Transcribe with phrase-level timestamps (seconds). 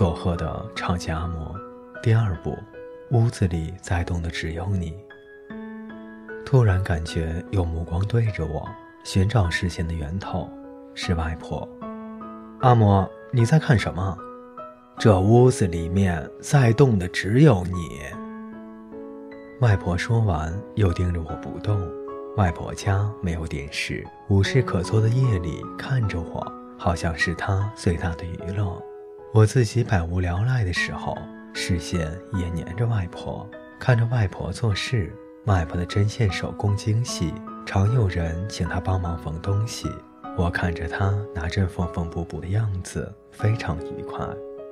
[0.00, 1.54] 佐贺的超级阿嬷，
[2.02, 2.56] 第二部，
[3.10, 4.94] 屋子里在动的只有你。
[6.42, 8.66] 突然感觉有目光对着我，
[9.04, 10.50] 寻找视线的源头
[10.94, 11.68] 是外婆。
[12.60, 14.16] 阿嬷，你在看什么？
[14.98, 18.00] 这屋子里面在动的只有你。
[19.60, 21.78] 外婆说完，又盯着我不动。
[22.38, 28.82] 外婆家没有电视，无事可做的夜里看着我，好像是她最大的娱乐。
[29.32, 31.16] 我自己百无聊赖的时候，
[31.54, 33.48] 视线也黏着外婆，
[33.78, 35.14] 看着外婆做事。
[35.44, 37.32] 外婆的针线手工精细，
[37.64, 39.88] 常有人请她帮忙缝东西。
[40.36, 44.26] 我看着她拿针缝缝补补的样子，非常愉快。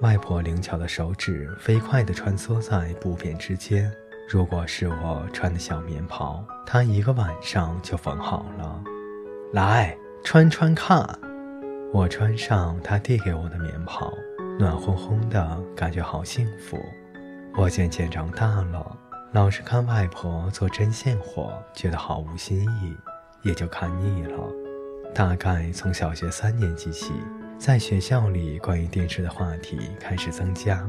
[0.00, 3.90] 外婆灵巧的手指飞快地穿梭在布片之间。
[4.28, 8.82] 如果是我穿的小棉袍，她一个晚上就缝好了。
[9.52, 11.08] 来，穿穿看。
[11.92, 14.12] 我穿上她递给我的棉袍。
[14.60, 16.78] 暖烘烘的感觉好幸福。
[17.56, 18.94] 我渐渐长大了，
[19.32, 22.94] 老是看外婆做针线活，觉得毫无新意，
[23.40, 24.38] 也就看腻了。
[25.14, 27.14] 大概从小学三年级起，
[27.58, 30.86] 在学校里关于电视的话题开始增加。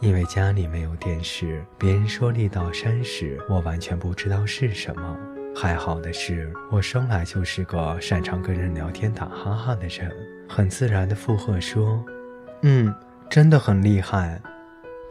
[0.00, 5.16] 因为家里没有电视，别人说力道山时，我完全不知道是什么。
[5.56, 10.14] 还好的是，我生来就是个擅长跟人聊天打哈哈的人，
[10.46, 12.04] 很自然的附和说。
[12.62, 12.94] 嗯，
[13.30, 14.40] 真的很厉害。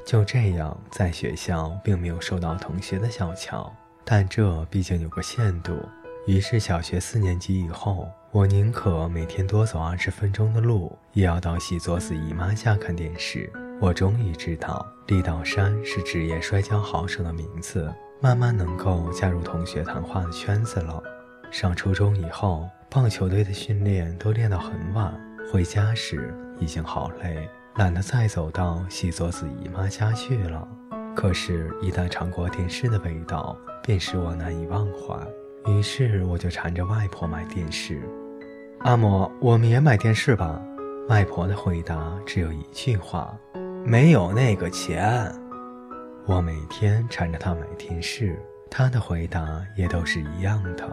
[0.06, 3.74] 就这样，在学校并没有受到同学的小瞧，
[4.06, 5.78] 但这毕竟有个限度。
[6.26, 13.52] 于是，小学四年级以后，我宁可每天多走二十分钟的路，也要到喜佐子姨妈家看电视。
[13.80, 21.02] 我终于知道，立道山是职业摔跤好手的名字，慢慢能够加入同学谈话的圈子了。
[21.50, 25.14] 上初中以后，棒球队的训练都练到很晚，
[25.52, 26.34] 回家时。
[26.60, 30.68] 已经好累，懒得再走到喜佐子姨妈家去了。
[31.16, 35.72] 可是，一旦尝过电视的味道，便使我难以忘怀。
[35.72, 38.02] 于是，我就缠着外婆买电视。
[38.80, 40.60] 阿嬷，我们也买电视吧。
[41.10, 43.38] 外婆的回答只有一句话：
[43.86, 45.32] 没有那个钱。
[46.26, 48.36] 我每天缠着她买电视，
[48.68, 50.90] 她的回答也都是一样的。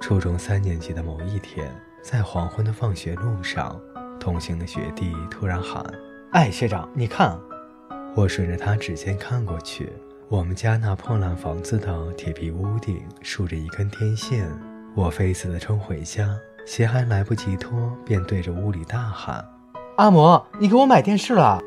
[0.00, 1.72] 初中三年级的某一天，
[2.02, 3.80] 在黄昏的放学路上。
[4.24, 5.84] 同行的学弟突然喊
[6.32, 7.38] ：“哎，学长，你看！”
[8.16, 9.92] 我顺着他指尖看过去，
[10.30, 14.48] 我们家那破烂房子的铁皮屋顶竖着一根天线。
[14.94, 19.46] 我飞似的冲回家，鞋还来不及脱，便对着屋里大喊
[19.98, 21.60] ：“阿嬷，你给我买电视了！”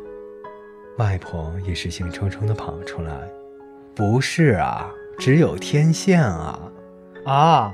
[0.97, 3.29] 外婆也是兴冲冲地跑出来
[3.93, 4.89] ：“不是啊，
[5.19, 6.59] 只有天线啊！”
[7.23, 7.71] 啊！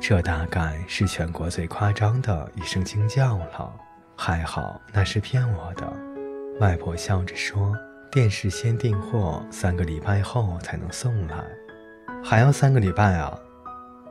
[0.00, 3.72] 这大概是全国最夸张的一声惊叫了，
[4.16, 5.92] 还好那是骗我的。
[6.60, 7.76] 外婆笑着说
[8.10, 11.44] ：“电视先订货，三个礼拜后才能送来，
[12.22, 13.38] 还要三个礼拜啊！”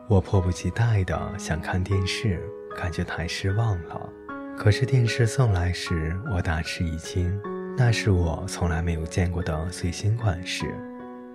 [0.07, 2.41] 我迫不及待的想看电视，
[2.77, 4.09] 感觉太失望了。
[4.57, 7.39] 可是电视送来时，我大吃一惊，
[7.77, 10.65] 那是我从来没有见过的最新款式，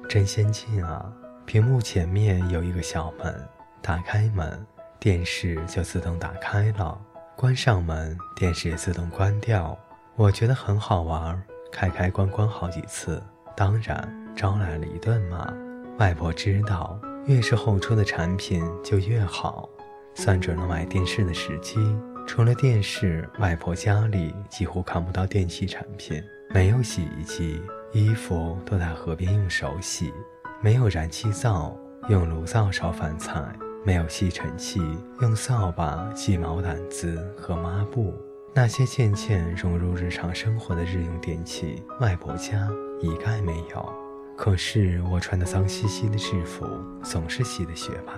[0.08, 1.12] 真先进啊！
[1.44, 3.34] 屏幕前面有一个小门。
[3.82, 4.64] 打开门，
[5.00, 6.96] 电视就自动打开了；
[7.36, 9.76] 关上门，电视也自动关掉。
[10.14, 13.20] 我觉得很好玩，开开关关好几次，
[13.56, 15.52] 当然招来了一顿骂。
[15.98, 19.68] 外婆知道，越是后出的产品就越好，
[20.14, 21.76] 算准了买电视的时机。
[22.24, 26.22] 除了电视，外婆家里几乎看不到电器产品，
[26.54, 27.60] 没有洗衣机，
[27.90, 30.12] 衣服都在河边用手洗；
[30.60, 31.76] 没有燃气灶，
[32.08, 33.42] 用炉灶烧饭菜。
[33.84, 34.80] 没有吸尘器，
[35.20, 38.14] 用扫把、鸡毛掸子和抹布，
[38.54, 42.68] 那些渐渐融入日常生活的日用电器，外婆家
[43.00, 43.92] 一概没有。
[44.36, 46.66] 可是我穿的脏兮兮的制服
[47.02, 48.12] 总是洗得雪白，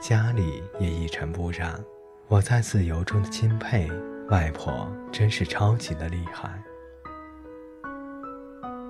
[0.00, 1.82] 家里也一尘不染。
[2.28, 3.90] 我再次由衷的钦佩
[4.28, 6.62] 外婆，真是超级的厉害。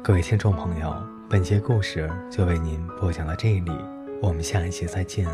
[0.02, 0.94] 各位听众朋友，
[1.28, 3.72] 本节故事就为您播讲到这里，
[4.22, 5.26] 我们下一期再见。